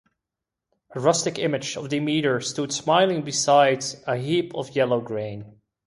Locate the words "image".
1.37-1.77